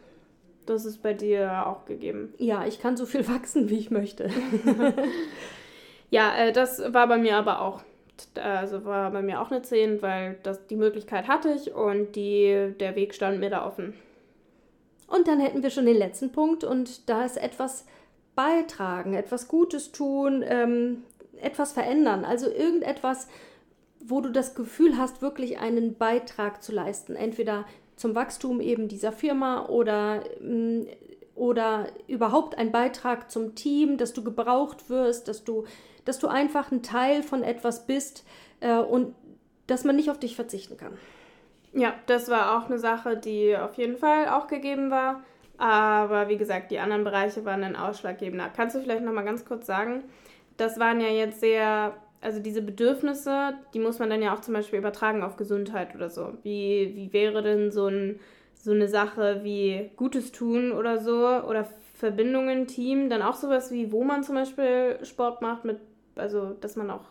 [0.66, 2.32] Das ist bei dir auch gegeben.
[2.38, 4.30] Ja, ich kann so viel wachsen, wie ich möchte.
[6.10, 7.82] ja, äh, das war bei mir aber auch.
[8.40, 12.72] Also war bei mir auch eine 10, weil das, die Möglichkeit hatte ich und die,
[12.78, 13.94] der Weg stand mir da offen.
[15.06, 17.86] Und dann hätten wir schon den letzten Punkt und da ist etwas
[18.34, 21.04] beitragen, etwas Gutes tun, ähm,
[21.40, 22.24] etwas verändern.
[22.24, 23.28] Also irgendetwas,
[24.00, 27.16] wo du das Gefühl hast, wirklich einen Beitrag zu leisten.
[27.16, 27.64] Entweder
[27.96, 30.86] zum Wachstum eben dieser Firma oder, ähm,
[31.34, 35.64] oder überhaupt ein Beitrag zum Team, dass du gebraucht wirst, dass du,
[36.04, 38.24] dass du einfach ein Teil von etwas bist
[38.60, 39.14] äh, und
[39.66, 40.96] dass man nicht auf dich verzichten kann.
[41.72, 45.22] Ja, das war auch eine Sache, die auf jeden Fall auch gegeben war.
[45.56, 48.50] Aber wie gesagt, die anderen Bereiche waren dann ausschlaggebender.
[48.54, 50.04] Kannst du vielleicht nochmal ganz kurz sagen,
[50.56, 54.54] das waren ja jetzt sehr, also diese Bedürfnisse, die muss man dann ja auch zum
[54.54, 56.34] Beispiel übertragen auf Gesundheit oder so.
[56.42, 58.20] Wie, wie wäre denn so, ein,
[58.54, 63.92] so eine Sache wie Gutes tun oder so oder Verbindungen, Team, dann auch sowas wie,
[63.92, 65.78] wo man zum Beispiel Sport macht, mit,
[66.16, 67.04] also dass man auch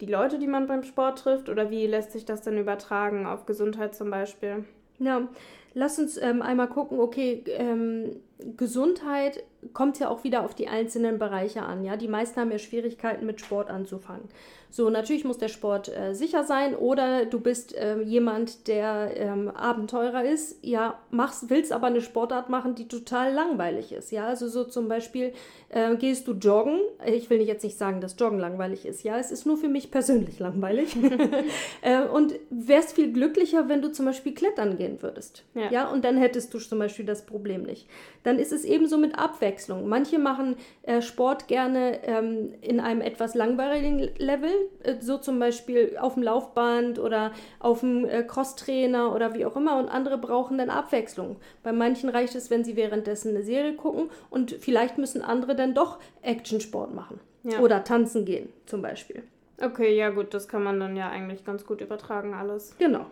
[0.00, 1.48] die Leute, die man beim Sport trifft?
[1.48, 4.64] Oder wie lässt sich das denn übertragen auf Gesundheit zum Beispiel?
[4.98, 5.28] Ja,
[5.74, 8.16] lass uns ähm, einmal gucken, okay, ähm,
[8.56, 9.42] Gesundheit
[9.72, 11.84] kommt ja auch wieder auf die einzelnen Bereiche an.
[11.84, 14.28] Ja, die meisten haben ja Schwierigkeiten mit Sport anzufangen.
[14.72, 19.50] So, natürlich muss der Sport äh, sicher sein oder du bist äh, jemand, der ähm,
[19.50, 20.64] Abenteurer ist.
[20.64, 24.10] Ja, machst, willst aber eine Sportart machen, die total langweilig ist.
[24.12, 25.34] Ja, also so zum Beispiel
[25.68, 26.78] äh, gehst du joggen.
[27.04, 29.02] Ich will jetzt nicht sagen, dass Joggen langweilig ist.
[29.02, 30.96] Ja, es ist nur für mich persönlich langweilig.
[31.82, 35.44] Äh, und wärst viel glücklicher, wenn du zum Beispiel klettern gehen würdest.
[35.54, 35.70] Ja.
[35.70, 37.88] ja, und dann hättest du zum Beispiel das Problem nicht.
[38.22, 39.88] Dann ist es ebenso mit Abwechslung.
[39.88, 45.96] Manche machen äh, Sport gerne ähm, in einem etwas langweiligen Level äh, so zum Beispiel
[46.00, 49.78] auf dem Laufband oder auf dem äh, Crosstrainer oder wie auch immer.
[49.78, 51.36] Und andere brauchen dann Abwechslung.
[51.62, 55.74] Bei manchen reicht es, wenn sie währenddessen eine Serie gucken und vielleicht müssen andere dann
[55.74, 57.20] doch Actionsport machen.
[57.44, 57.58] Ja.
[57.60, 59.22] Oder tanzen gehen zum Beispiel.
[59.60, 62.74] Okay, ja gut, das kann man dann ja eigentlich ganz gut übertragen alles.
[62.78, 63.06] Genau.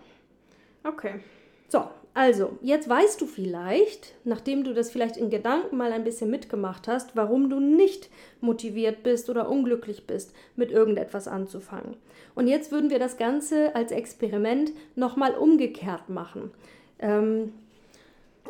[0.84, 1.20] Okay.
[1.68, 6.28] So, also, jetzt weißt du vielleicht, nachdem du das vielleicht in Gedanken mal ein bisschen
[6.28, 11.96] mitgemacht hast, warum du nicht motiviert bist oder unglücklich bist, mit irgendetwas anzufangen.
[12.34, 16.50] Und jetzt würden wir das Ganze als Experiment nochmal umgekehrt machen.
[16.98, 17.52] Ähm,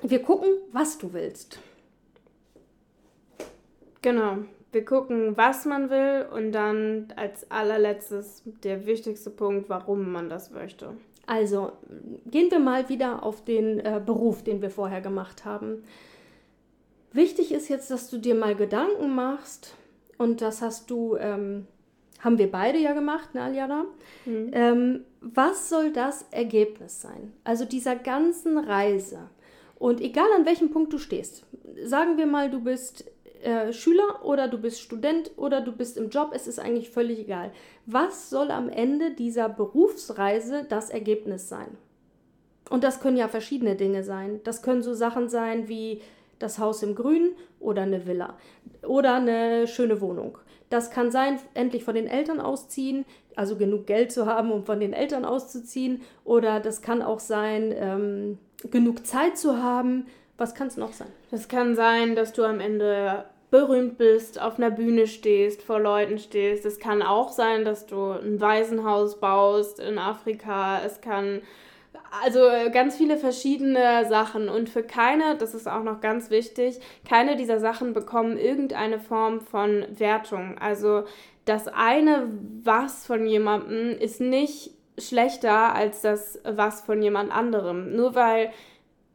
[0.03, 1.61] wir gucken, was du willst.
[4.03, 4.39] Genau.
[4.73, 10.51] Wir gucken, was man will und dann als allerletztes der wichtigste Punkt, warum man das
[10.53, 10.95] möchte.
[11.31, 11.71] Also
[12.27, 15.85] gehen wir mal wieder auf den äh, Beruf, den wir vorher gemacht haben.
[17.13, 19.77] Wichtig ist jetzt, dass du dir mal Gedanken machst
[20.19, 21.69] und das hast du, ähm,
[22.19, 23.85] haben wir beide ja gemacht, ne, Aljana?
[24.27, 24.51] Mhm.
[24.53, 27.33] Ähm, was soll das Ergebnis sein?
[27.45, 29.31] Also dieser ganzen Reise.
[29.79, 31.47] Und egal an welchem Punkt du stehst,
[31.85, 33.05] sagen wir mal, du bist
[33.43, 37.19] äh, Schüler oder du bist Student oder du bist im Job, es ist eigentlich völlig
[37.19, 37.53] egal.
[37.87, 41.77] Was soll am Ende dieser Berufsreise das Ergebnis sein?
[42.69, 44.41] Und das können ja verschiedene Dinge sein.
[44.45, 46.01] Das können so Sachen sein wie
[46.39, 48.37] das Haus im Grün oder eine Villa
[48.87, 50.39] oder eine schöne Wohnung.
[50.71, 54.79] Das kann sein, endlich von den Eltern ausziehen, also genug Geld zu haben, um von
[54.79, 56.03] den Eltern auszuziehen.
[56.25, 58.39] Oder das kann auch sein, ähm,
[58.71, 60.07] genug Zeit zu haben,
[60.41, 61.09] was kann es noch sein?
[61.31, 66.19] Es kann sein, dass du am Ende berühmt bist, auf einer Bühne stehst, vor Leuten
[66.19, 66.65] stehst.
[66.65, 70.81] Es kann auch sein, dass du ein Waisenhaus baust in Afrika.
[70.85, 71.43] Es kann
[72.23, 72.41] also
[72.73, 77.61] ganz viele verschiedene Sachen und für keine, das ist auch noch ganz wichtig, keine dieser
[77.61, 80.57] Sachen bekommen irgendeine Form von Wertung.
[80.59, 81.05] Also
[81.45, 82.29] das eine
[82.65, 87.95] was von jemandem ist nicht schlechter als das was von jemand anderem.
[87.95, 88.51] Nur weil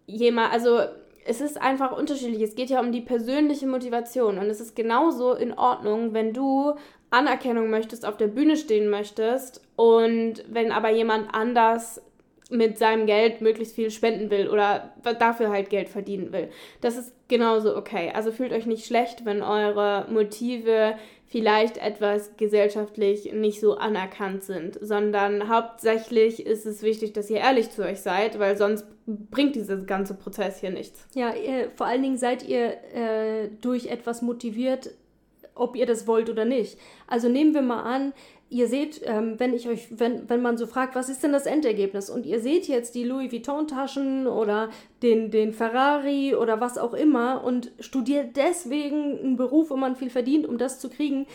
[0.08, 0.80] jemand, also
[1.26, 2.42] es ist einfach unterschiedlich.
[2.42, 6.76] Es geht ja um die persönliche Motivation und es ist genauso in Ordnung, wenn du
[7.10, 12.02] Anerkennung möchtest, auf der Bühne stehen möchtest und wenn aber jemand anders
[12.52, 16.50] mit seinem Geld möglichst viel spenden will oder dafür halt Geld verdienen will.
[16.82, 18.12] Das ist genauso okay.
[18.14, 20.96] Also fühlt euch nicht schlecht, wenn eure Motive
[21.36, 27.72] vielleicht etwas gesellschaftlich nicht so anerkannt sind, sondern hauptsächlich ist es wichtig, dass ihr ehrlich
[27.72, 31.06] zu euch seid, weil sonst bringt dieses ganze Prozess hier nichts.
[31.14, 34.92] Ja, ihr, vor allen Dingen seid ihr äh, durch etwas motiviert,
[35.56, 36.78] ob ihr das wollt oder nicht.
[37.06, 38.14] Also nehmen wir mal an,
[38.50, 41.46] ihr seht, ähm, wenn ich euch, wenn, wenn man so fragt, was ist denn das
[41.46, 42.10] Endergebnis?
[42.10, 44.70] Und ihr seht jetzt die Louis Vuitton-Taschen oder
[45.02, 50.10] den, den Ferrari oder was auch immer und studiert deswegen einen Beruf, wo man viel
[50.10, 51.26] verdient, um das zu kriegen.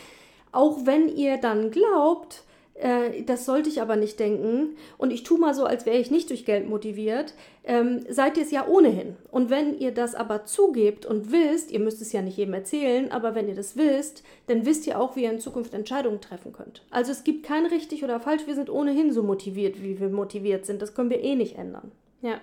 [0.51, 2.43] Auch wenn ihr dann glaubt,
[2.81, 6.11] äh, das sollte ich aber nicht denken und ich tue mal so, als wäre ich
[6.11, 9.15] nicht durch Geld motiviert, ähm, seid ihr es ja ohnehin.
[9.31, 13.11] Und wenn ihr das aber zugebt und wisst, ihr müsst es ja nicht jedem erzählen,
[13.11, 16.53] aber wenn ihr das wisst, dann wisst ihr auch, wie ihr in Zukunft Entscheidungen treffen
[16.53, 16.83] könnt.
[16.89, 20.65] Also es gibt kein richtig oder falsch, wir sind ohnehin so motiviert, wie wir motiviert
[20.65, 20.81] sind.
[20.81, 21.91] Das können wir eh nicht ändern.
[22.21, 22.39] Ja.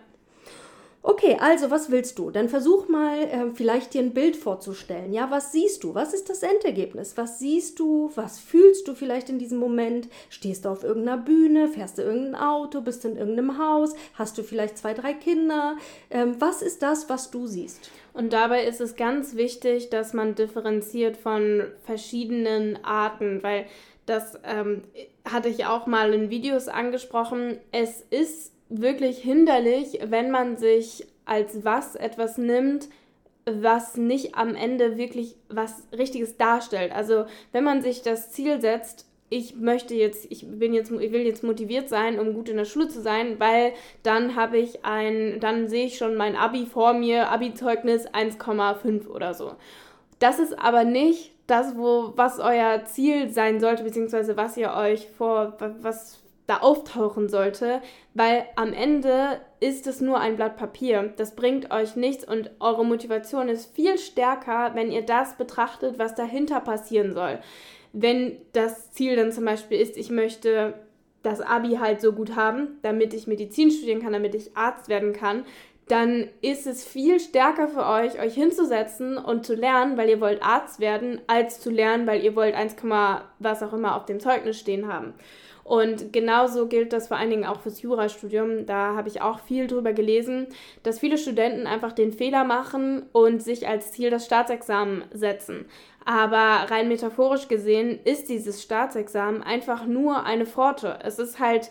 [1.00, 2.30] Okay, also was willst du?
[2.30, 5.12] Dann versuch mal äh, vielleicht dir ein Bild vorzustellen.
[5.12, 5.94] Ja, was siehst du?
[5.94, 7.16] Was ist das Endergebnis?
[7.16, 8.10] Was siehst du?
[8.16, 10.08] Was fühlst du vielleicht in diesem Moment?
[10.28, 11.68] Stehst du auf irgendeiner Bühne?
[11.68, 12.80] Fährst du irgendein Auto?
[12.80, 13.94] Bist du in irgendeinem Haus?
[14.14, 15.76] Hast du vielleicht zwei, drei Kinder?
[16.10, 17.90] Ähm, was ist das, was du siehst?
[18.12, 23.66] Und dabei ist es ganz wichtig, dass man differenziert von verschiedenen Arten, weil
[24.06, 24.82] das ähm,
[25.24, 27.58] hatte ich auch mal in Videos angesprochen.
[27.70, 32.88] Es ist wirklich hinderlich, wenn man sich als was etwas nimmt,
[33.44, 36.92] was nicht am Ende wirklich was Richtiges darstellt.
[36.92, 41.20] Also wenn man sich das Ziel setzt, ich möchte jetzt, ich bin jetzt, ich will
[41.20, 45.38] jetzt motiviert sein, um gut in der Schule zu sein, weil dann habe ich ein,
[45.40, 49.52] dann sehe ich schon mein Abi vor mir, Abi-Zeugnis 1,5 oder so.
[50.18, 55.08] Das ist aber nicht das, wo, was euer Ziel sein sollte, beziehungsweise was ihr euch
[55.08, 57.82] vor, was da auftauchen sollte,
[58.14, 61.12] weil am Ende ist es nur ein Blatt Papier.
[61.16, 66.14] Das bringt euch nichts und eure Motivation ist viel stärker, wenn ihr das betrachtet, was
[66.14, 67.38] dahinter passieren soll.
[67.92, 70.72] Wenn das Ziel dann zum Beispiel ist, ich möchte
[71.22, 75.12] das Abi halt so gut haben, damit ich Medizin studieren kann, damit ich Arzt werden
[75.12, 75.44] kann,
[75.86, 80.42] dann ist es viel stärker für euch, euch hinzusetzen und zu lernen, weil ihr wollt
[80.42, 82.76] Arzt werden, als zu lernen, weil ihr wollt 1,
[83.38, 85.12] was auch immer auf dem Zeugnis stehen haben.
[85.68, 88.64] Und genauso gilt das vor allen Dingen auch fürs Jurastudium.
[88.64, 90.46] Da habe ich auch viel drüber gelesen,
[90.82, 95.66] dass viele Studenten einfach den Fehler machen und sich als Ziel das Staatsexamen setzen.
[96.06, 101.00] Aber rein metaphorisch gesehen ist dieses Staatsexamen einfach nur eine Pforte.
[101.02, 101.70] Es ist halt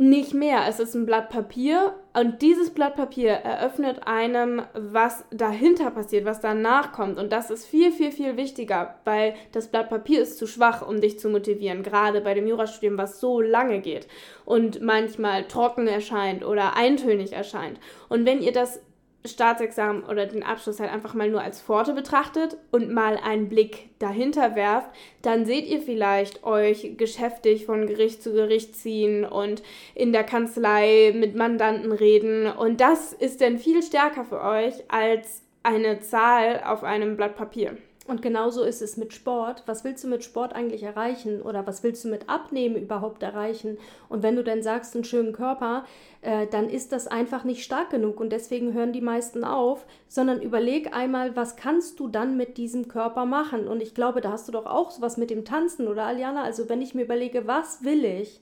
[0.00, 0.62] nicht mehr.
[0.68, 6.40] Es ist ein Blatt Papier und dieses Blatt Papier eröffnet einem, was dahinter passiert, was
[6.40, 7.18] danach kommt.
[7.18, 11.00] Und das ist viel, viel, viel wichtiger, weil das Blatt Papier ist zu schwach, um
[11.00, 14.06] dich zu motivieren, gerade bei dem Jurastudium, was so lange geht
[14.44, 17.80] und manchmal trocken erscheint oder eintönig erscheint.
[18.08, 18.80] Und wenn ihr das
[19.24, 23.90] Staatsexamen oder den Abschluss halt einfach mal nur als Pforte betrachtet und mal einen Blick
[23.98, 24.90] dahinter werft,
[25.22, 29.62] dann seht ihr vielleicht euch geschäftig von Gericht zu Gericht ziehen und
[29.94, 32.46] in der Kanzlei mit Mandanten reden.
[32.46, 37.76] Und das ist dann viel stärker für euch als eine Zahl auf einem Blatt Papier.
[38.08, 39.64] Und genauso ist es mit Sport.
[39.66, 41.42] Was willst du mit Sport eigentlich erreichen?
[41.42, 43.76] Oder was willst du mit Abnehmen überhaupt erreichen?
[44.08, 45.84] Und wenn du dann sagst, einen schönen Körper,
[46.22, 48.18] äh, dann ist das einfach nicht stark genug.
[48.18, 52.88] Und deswegen hören die meisten auf, sondern überleg einmal, was kannst du dann mit diesem
[52.88, 53.68] Körper machen?
[53.68, 56.44] Und ich glaube, da hast du doch auch sowas mit dem Tanzen, oder Aliana?
[56.44, 58.40] Also wenn ich mir überlege, was will ich,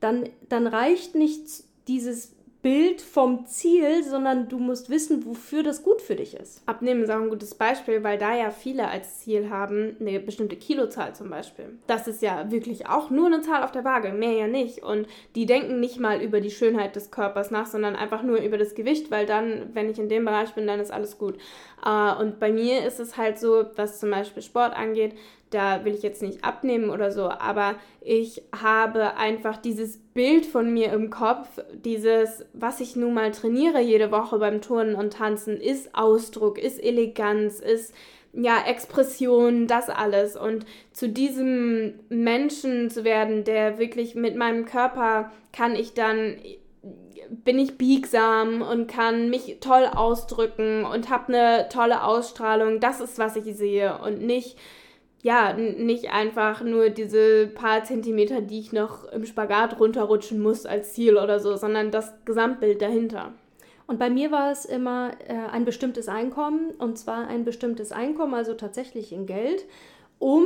[0.00, 6.00] dann, dann reicht nicht dieses Bild vom Ziel, sondern du musst wissen, wofür das gut
[6.00, 6.62] für dich ist.
[6.64, 10.54] Abnehmen ist auch ein gutes Beispiel, weil da ja viele als Ziel haben, eine bestimmte
[10.54, 11.76] Kilozahl zum Beispiel.
[11.88, 14.84] Das ist ja wirklich auch nur eine Zahl auf der Waage, mehr ja nicht.
[14.84, 18.58] Und die denken nicht mal über die Schönheit des Körpers nach, sondern einfach nur über
[18.58, 21.38] das Gewicht, weil dann, wenn ich in dem Bereich bin, dann ist alles gut.
[21.84, 25.16] Äh, und bei mir ist es halt so, was zum Beispiel Sport angeht,
[25.54, 30.72] da will ich jetzt nicht abnehmen oder so, aber ich habe einfach dieses Bild von
[30.72, 31.48] mir im Kopf,
[31.84, 36.82] dieses, was ich nun mal trainiere jede Woche beim Turnen und Tanzen, ist Ausdruck, ist
[36.82, 37.94] Eleganz, ist
[38.34, 40.36] ja, Expression, das alles.
[40.36, 46.36] Und zu diesem Menschen zu werden, der wirklich mit meinem Körper kann ich dann
[47.44, 52.80] bin ich biegsam und kann mich toll ausdrücken und habe eine tolle Ausstrahlung.
[52.80, 54.58] Das ist, was ich sehe und nicht
[55.22, 60.94] ja, nicht einfach nur diese paar Zentimeter, die ich noch im Spagat runterrutschen muss als
[60.94, 63.32] Ziel oder so, sondern das Gesamtbild dahinter.
[63.86, 68.34] Und bei mir war es immer äh, ein bestimmtes Einkommen, und zwar ein bestimmtes Einkommen,
[68.34, 69.64] also tatsächlich in Geld,
[70.18, 70.44] um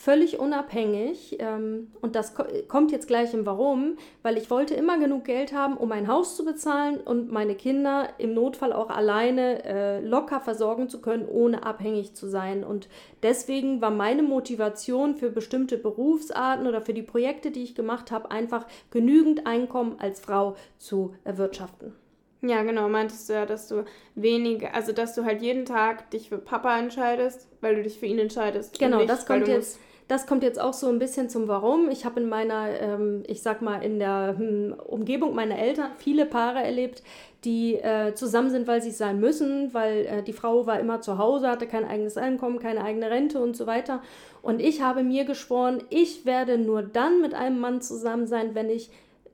[0.00, 4.98] völlig unabhängig, ähm, und das ko kommt jetzt gleich im Warum, weil ich wollte immer
[4.98, 9.62] genug Geld haben, um ein Haus zu bezahlen und meine Kinder im Notfall auch alleine
[9.64, 12.64] äh, locker versorgen zu können, ohne abhängig zu sein.
[12.64, 12.88] Und
[13.22, 18.30] deswegen war meine Motivation für bestimmte Berufsarten oder für die Projekte, die ich gemacht habe,
[18.30, 21.92] einfach genügend Einkommen als Frau zu erwirtschaften.
[22.40, 23.84] Ja, genau, meintest du ja, dass du
[24.14, 28.06] wenige, also dass du halt jeden Tag dich für Papa entscheidest, weil du dich für
[28.06, 28.78] ihn entscheidest.
[28.78, 29.78] Genau, nicht, das kommt jetzt
[30.10, 31.88] das kommt jetzt auch so ein bisschen zum Warum.
[31.88, 36.26] Ich habe in meiner, ähm, ich sag mal, in der hm, Umgebung meiner Eltern viele
[36.26, 37.04] Paare erlebt,
[37.44, 41.00] die äh, zusammen sind, weil sie es sein müssen, weil äh, die Frau war immer
[41.00, 44.02] zu Hause, hatte kein eigenes Einkommen, keine eigene Rente und so weiter.
[44.42, 48.68] Und ich habe mir geschworen, ich werde nur dann mit einem Mann zusammen sein, wenn
[48.68, 48.90] ich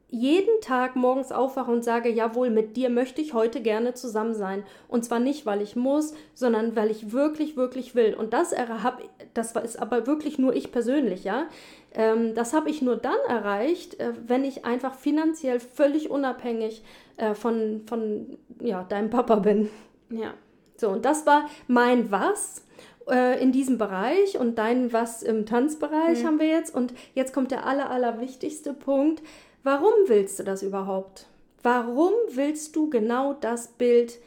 [0.08, 4.64] jeden Tag morgens aufwache und sage, jawohl, mit dir möchte ich heute gerne zusammen sein.
[4.86, 8.14] Und zwar nicht, weil ich muss, sondern weil ich wirklich, wirklich will.
[8.14, 9.02] Und das, hab,
[9.34, 11.46] das ist aber wirklich nur ich persönlich, ja.
[11.92, 16.84] Ähm, das habe ich nur dann erreicht, äh, wenn ich einfach finanziell völlig unabhängig
[17.16, 19.70] äh, von, von ja, deinem Papa bin.
[20.10, 20.34] Ja.
[20.76, 22.62] So, und das war mein Was
[23.08, 26.26] äh, in diesem Bereich und dein Was im Tanzbereich mhm.
[26.26, 26.74] haben wir jetzt.
[26.74, 29.22] Und jetzt kommt der aller, aller wichtigste Punkt.
[29.66, 31.26] Warum willst du das überhaupt?
[31.64, 34.20] Warum willst du genau das Bild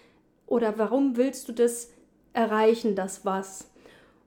[0.48, 1.92] oder warum willst du das
[2.34, 3.72] erreichen, das was?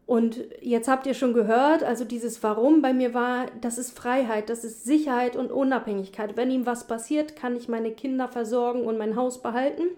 [0.07, 4.49] Und jetzt habt ihr schon gehört, also dieses Warum bei mir war, das ist Freiheit,
[4.49, 6.39] das ist Sicherheit und Unabhängigkeit.
[6.39, 9.89] Wenn ihm was passiert, kann ich meine Kinder versorgen und mein Haus behalten.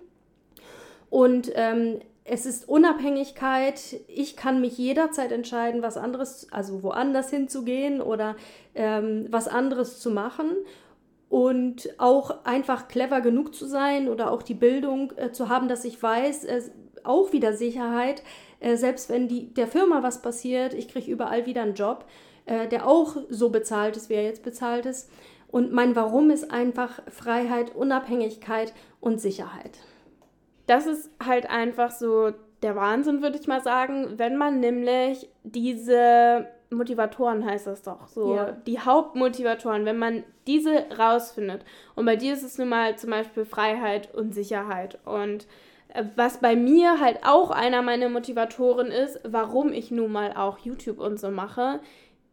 [1.11, 4.01] Und ähm, es ist Unabhängigkeit.
[4.09, 8.35] Ich kann mich jederzeit entscheiden, was anderes, also woanders hinzugehen oder
[8.75, 10.49] ähm, was anderes zu machen
[11.35, 15.85] und auch einfach clever genug zu sein oder auch die Bildung äh, zu haben, dass
[15.85, 16.63] ich weiß, äh,
[17.03, 18.23] auch wieder Sicherheit,
[18.61, 22.05] äh, selbst wenn die, der Firma was passiert, ich kriege überall wieder einen Job,
[22.47, 25.11] äh, der auch so bezahlt ist, wie er jetzt bezahlt ist.
[25.49, 29.77] Und mein Warum ist einfach Freiheit, Unabhängigkeit und Sicherheit.
[30.69, 32.31] Das ist halt einfach so
[32.63, 38.09] der Wahnsinn, würde ich mal sagen, wenn man nämlich diese Motivatoren heißt das doch.
[38.09, 38.53] So ja.
[38.67, 41.65] die Hauptmotivatoren, wenn man diese rausfindet.
[41.95, 44.99] Und bei dir ist es nun mal zum Beispiel Freiheit und Sicherheit.
[45.05, 45.47] Und
[45.89, 50.59] äh, was bei mir halt auch einer meiner Motivatoren ist, warum ich nun mal auch
[50.59, 51.81] YouTube und so mache,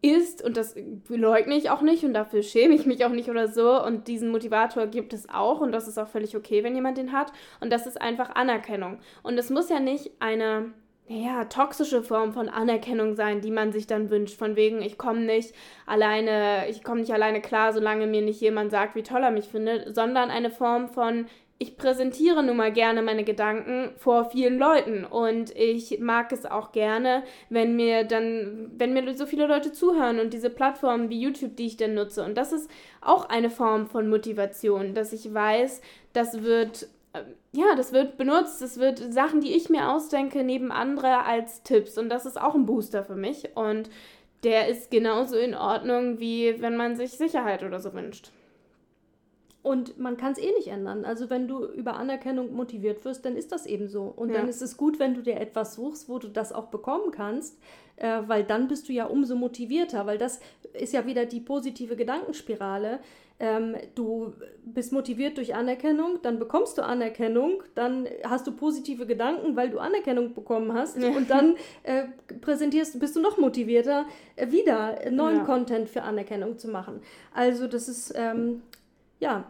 [0.01, 0.75] ist, und das
[1.09, 4.31] leugne ich auch nicht und dafür schäme ich mich auch nicht oder so, und diesen
[4.31, 7.71] Motivator gibt es auch und das ist auch völlig okay, wenn jemand den hat, und
[7.71, 8.99] das ist einfach Anerkennung.
[9.21, 10.73] Und es muss ja nicht eine
[11.07, 14.37] ja, toxische Form von Anerkennung sein, die man sich dann wünscht.
[14.37, 15.53] Von wegen, ich komme nicht
[15.85, 19.49] alleine, ich komme nicht alleine klar, solange mir nicht jemand sagt, wie toll er mich
[19.49, 21.25] findet, sondern eine Form von,
[21.61, 26.71] ich präsentiere nun mal gerne meine Gedanken vor vielen Leuten und ich mag es auch
[26.71, 31.55] gerne, wenn mir dann, wenn mir so viele Leute zuhören und diese Plattformen wie YouTube,
[31.57, 32.23] die ich dann nutze.
[32.23, 32.67] Und das ist
[32.99, 35.81] auch eine Form von Motivation, dass ich weiß,
[36.13, 36.87] das wird
[37.51, 41.97] ja, das wird benutzt, das wird Sachen, die ich mir ausdenke, neben andere als Tipps.
[41.97, 43.55] Und das ist auch ein Booster für mich.
[43.55, 43.89] Und
[44.43, 48.31] der ist genauso in Ordnung, wie wenn man sich Sicherheit oder so wünscht.
[49.63, 51.05] Und man kann es eh nicht ändern.
[51.05, 54.03] Also wenn du über Anerkennung motiviert wirst, dann ist das eben so.
[54.03, 54.37] Und ja.
[54.37, 57.59] dann ist es gut, wenn du dir etwas suchst, wo du das auch bekommen kannst,
[57.97, 60.39] äh, weil dann bist du ja umso motivierter, weil das
[60.73, 62.99] ist ja wieder die positive Gedankenspirale.
[63.43, 69.55] Ähm, du bist motiviert durch Anerkennung, dann bekommst du Anerkennung, dann hast du positive Gedanken,
[69.55, 71.09] weil du Anerkennung bekommen hast ja.
[71.09, 72.03] und dann äh,
[72.39, 75.43] präsentierst, bist du noch motivierter, äh, wieder neuen ja.
[75.43, 77.01] Content für Anerkennung zu machen.
[77.33, 78.61] Also das ist ähm,
[79.19, 79.45] ja,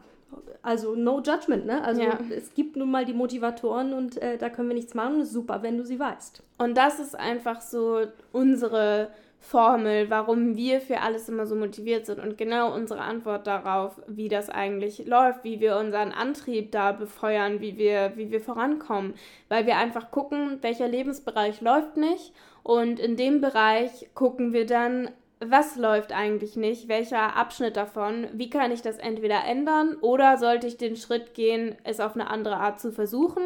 [0.62, 1.84] also no judgment, ne?
[1.84, 2.18] Also ja.
[2.30, 5.26] es gibt nun mal die Motivatoren und äh, da können wir nichts machen.
[5.26, 6.44] Super, wenn du sie weißt.
[6.60, 9.10] Und das ist einfach so unsere
[9.44, 14.30] Formel, warum wir für alles immer so motiviert sind und genau unsere Antwort darauf, wie
[14.30, 19.16] das eigentlich läuft, wie wir unseren Antrieb da befeuern, wie wir, wie wir vorankommen,
[19.50, 25.10] weil wir einfach gucken, welcher Lebensbereich läuft nicht und in dem Bereich gucken wir dann,
[25.40, 30.68] was läuft eigentlich nicht, welcher Abschnitt davon, wie kann ich das entweder ändern oder sollte
[30.68, 33.44] ich den Schritt gehen, es auf eine andere Art zu versuchen.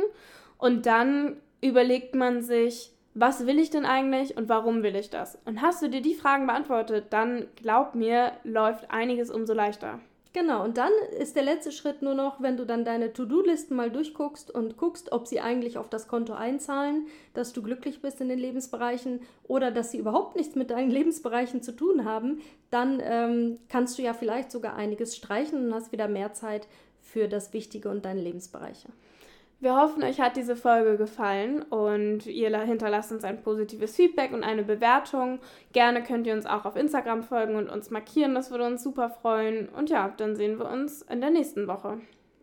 [0.57, 5.39] Und dann überlegt man sich, was will ich denn eigentlich und warum will ich das?
[5.45, 9.99] Und hast du dir die Fragen beantwortet, dann glaub mir, läuft einiges umso leichter.
[10.33, 13.89] Genau, und dann ist der letzte Schritt nur noch, wenn du dann deine To-Do-Listen mal
[13.89, 18.27] durchguckst und guckst, ob sie eigentlich auf das Konto einzahlen, dass du glücklich bist in
[18.27, 23.59] den Lebensbereichen oder dass sie überhaupt nichts mit deinen Lebensbereichen zu tun haben, dann ähm,
[23.69, 26.67] kannst du ja vielleicht sogar einiges streichen und hast wieder mehr Zeit
[26.99, 28.89] für das Wichtige und deine Lebensbereiche.
[29.59, 34.43] Wir hoffen, euch hat diese Folge gefallen und ihr hinterlasst uns ein positives Feedback und
[34.43, 35.39] eine Bewertung.
[35.71, 39.09] Gerne könnt ihr uns auch auf Instagram folgen und uns markieren, das würde uns super
[39.09, 39.69] freuen.
[39.69, 41.99] Und ja, dann sehen wir uns in der nächsten Woche.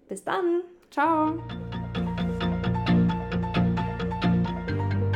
[0.08, 0.62] Bis dann.
[0.90, 1.38] Ciao.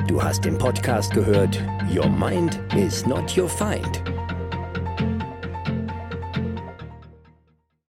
[0.07, 1.61] Du hast den Podcast gehört
[1.95, 4.16] Your Mind is not your Find